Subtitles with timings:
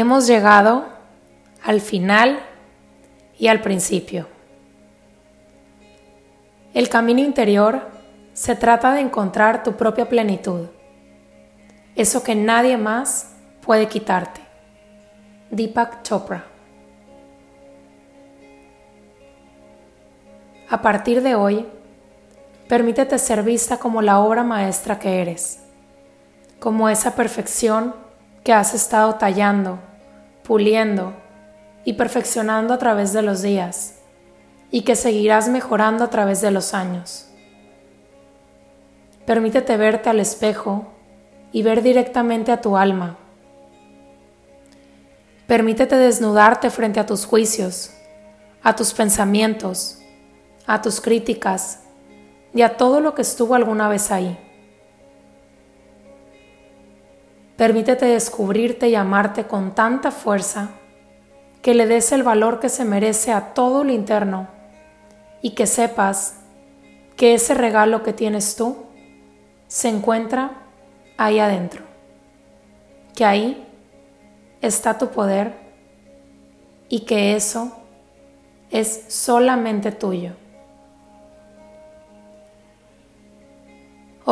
[0.00, 0.86] hemos llegado
[1.62, 2.40] al final
[3.38, 4.26] y al principio.
[6.72, 7.88] El camino interior
[8.32, 10.68] se trata de encontrar tu propia plenitud,
[11.96, 14.40] eso que nadie más puede quitarte.
[15.50, 16.46] Deepak Chopra.
[20.68, 21.66] A partir de hoy,
[22.68, 25.60] permítete ser vista como la obra maestra que eres,
[26.60, 27.94] como esa perfección
[28.44, 29.80] que has estado tallando,
[30.42, 31.14] puliendo
[31.84, 34.00] y perfeccionando a través de los días
[34.70, 37.26] y que seguirás mejorando a través de los años.
[39.26, 40.86] Permítete verte al espejo
[41.52, 43.16] y ver directamente a tu alma.
[45.46, 47.92] Permítete desnudarte frente a tus juicios,
[48.62, 49.98] a tus pensamientos,
[50.66, 51.80] a tus críticas
[52.54, 54.38] y a todo lo que estuvo alguna vez ahí.
[57.60, 60.70] Permítete descubrirte y amarte con tanta fuerza
[61.60, 64.48] que le des el valor que se merece a todo lo interno
[65.42, 66.36] y que sepas
[67.16, 68.78] que ese regalo que tienes tú
[69.68, 70.52] se encuentra
[71.18, 71.82] ahí adentro,
[73.14, 73.68] que ahí
[74.62, 75.52] está tu poder
[76.88, 77.76] y que eso
[78.70, 80.32] es solamente tuyo.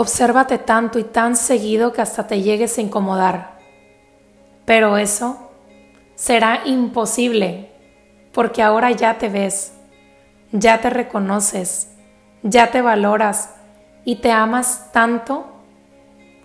[0.00, 3.58] Obsérvate tanto y tan seguido que hasta te llegues a incomodar.
[4.64, 5.50] Pero eso
[6.14, 7.72] será imposible
[8.32, 9.72] porque ahora ya te ves,
[10.52, 11.96] ya te reconoces,
[12.44, 13.56] ya te valoras
[14.04, 15.48] y te amas tanto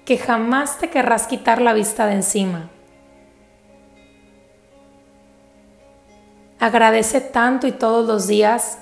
[0.03, 2.71] que jamás te querrás quitar la vista de encima.
[6.59, 8.79] Agradece tanto y todos los días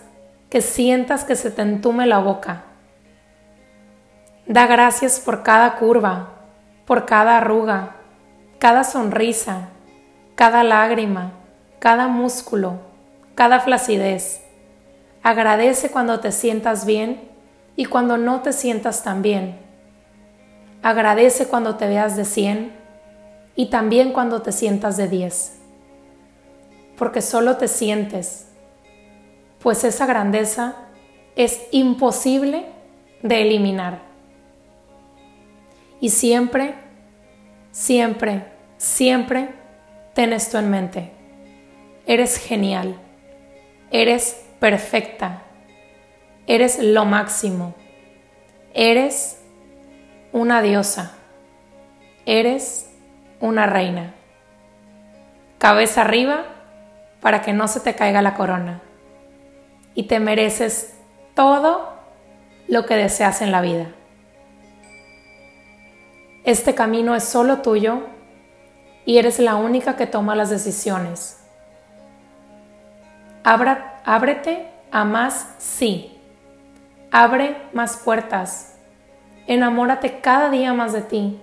[0.49, 2.70] que sientas que se te entume la boca
[4.51, 6.27] Da gracias por cada curva,
[6.85, 7.95] por cada arruga,
[8.59, 9.69] cada sonrisa,
[10.35, 11.31] cada lágrima,
[11.79, 12.81] cada músculo,
[13.33, 14.41] cada flacidez.
[15.23, 17.29] Agradece cuando te sientas bien
[17.77, 19.57] y cuando no te sientas tan bien.
[20.83, 22.73] Agradece cuando te veas de 100
[23.55, 25.59] y también cuando te sientas de 10.
[26.97, 28.49] Porque solo te sientes,
[29.61, 30.75] pues esa grandeza
[31.37, 32.65] es imposible
[33.23, 34.10] de eliminar.
[36.01, 36.73] Y siempre,
[37.71, 38.43] siempre,
[38.77, 39.49] siempre
[40.15, 41.11] ten esto en mente.
[42.07, 42.95] Eres genial.
[43.91, 45.43] Eres perfecta.
[46.47, 47.75] Eres lo máximo.
[48.73, 49.43] Eres
[50.31, 51.13] una diosa.
[52.25, 52.89] Eres
[53.39, 54.15] una reina.
[55.59, 56.45] Cabeza arriba
[57.21, 58.81] para que no se te caiga la corona.
[59.93, 60.95] Y te mereces
[61.35, 61.93] todo
[62.67, 63.91] lo que deseas en la vida.
[66.43, 68.01] Este camino es solo tuyo
[69.05, 71.39] y eres la única que toma las decisiones.
[73.43, 76.17] ábrete a más sí.
[77.11, 78.75] Abre más puertas.
[79.45, 81.39] Enamórate cada día más de ti.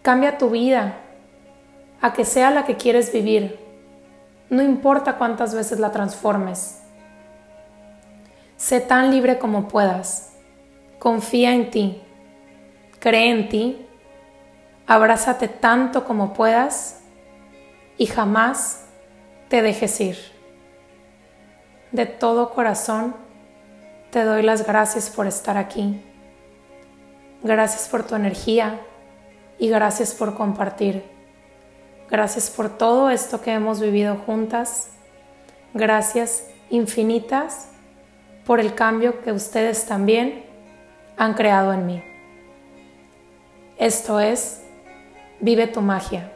[0.00, 0.94] Cambia tu vida
[2.00, 3.60] a que sea la que quieres vivir.
[4.48, 6.80] No importa cuántas veces la transformes.
[8.56, 10.32] Sé tan libre como puedas.
[10.98, 12.02] Confía en ti
[13.02, 13.84] Cree en ti,
[14.86, 17.00] abrázate tanto como puedas
[17.98, 18.84] y jamás
[19.48, 20.16] te dejes ir.
[21.90, 23.16] De todo corazón
[24.12, 26.00] te doy las gracias por estar aquí.
[27.42, 28.78] Gracias por tu energía
[29.58, 31.02] y gracias por compartir.
[32.08, 34.90] Gracias por todo esto que hemos vivido juntas.
[35.74, 37.66] Gracias infinitas
[38.46, 40.44] por el cambio que ustedes también
[41.16, 42.11] han creado en mí.
[43.82, 44.62] Esto es,
[45.40, 46.30] vive tu magia.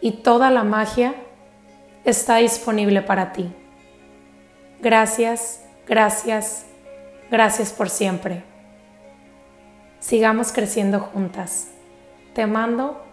[0.00, 1.14] Y toda la magia
[2.02, 3.52] está disponible para ti.
[4.80, 6.64] Gracias, gracias,
[7.30, 8.42] gracias por siempre.
[9.98, 11.68] Sigamos creciendo juntas.
[12.32, 13.04] Te mando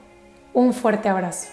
[0.53, 1.49] un fuerte abrazo.